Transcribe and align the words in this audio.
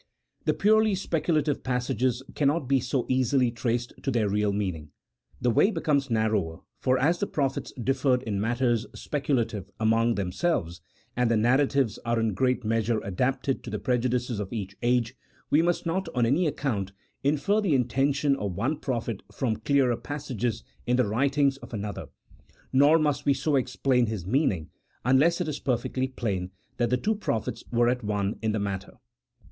The 0.45 0.55
purely 0.55 0.95
speculative 0.95 1.61
passages 1.63 2.23
cannot 2.33 2.67
be 2.67 2.79
so 2.79 3.05
easily 3.07 3.51
traced 3.51 3.93
to 4.01 4.09
their 4.09 4.27
real 4.27 4.51
meaning: 4.51 4.89
the 5.39 5.51
way 5.51 5.69
becomes 5.69 6.09
narrower 6.09 6.55
r 6.55 6.61
for 6.79 6.97
as 6.97 7.19
the 7.19 7.27
prophets 7.27 7.71
differed 7.73 8.23
in 8.23 8.41
matters 8.41 8.87
speculative 8.95 9.69
among 9.79 10.15
themselves, 10.15 10.81
and 11.15 11.29
the 11.29 11.37
narratives 11.37 11.99
are 12.03 12.19
in 12.19 12.33
great 12.33 12.63
measure 12.63 12.99
adapted 13.03 13.61
to 13.63 13.69
the 13.69 13.77
prejudices 13.77 14.39
of 14.39 14.51
each 14.51 14.75
age, 14.81 15.13
we 15.51 15.61
must 15.61 15.85
not, 15.85 16.09
on 16.15 16.25
any 16.25 16.47
account, 16.47 16.93
infer 17.23 17.61
the 17.61 17.75
intention 17.75 18.35
of 18.37 18.53
one 18.55 18.77
prophet 18.79 19.21
from 19.31 19.55
clearer 19.57 19.95
passages 19.97 20.63
in 20.87 20.95
the 20.95 21.05
writings 21.05 21.57
of 21.57 21.75
another; 21.75 22.07
nor 22.73 22.97
must 22.97 23.23
we 23.27 23.35
so 23.35 23.55
explain 23.55 24.07
his 24.07 24.25
mean 24.25 24.51
ing, 24.51 24.69
unless 25.05 25.39
it 25.39 25.47
is 25.47 25.59
perfectly 25.59 26.07
plain 26.07 26.49
that 26.77 26.89
the 26.89 26.97
two 26.97 27.13
prophets 27.13 27.63
were 27.71 27.87
at 27.87 28.03
one 28.03 28.39
in 28.41 28.51
the 28.51 28.59
matter. 28.59 28.93